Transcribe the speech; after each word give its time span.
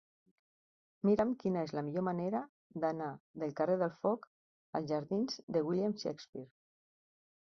Mira'm 1.07 1.33
quina 1.41 1.65
és 1.65 1.73
la 1.79 1.83
millor 1.89 2.05
manera 2.07 2.39
d'anar 2.85 3.09
del 3.43 3.53
carrer 3.59 3.75
del 3.81 3.91
Foc 4.05 4.25
als 4.79 4.89
jardins 4.93 5.37
de 5.57 5.63
William 5.69 5.95
Shakespeare. 6.05 6.49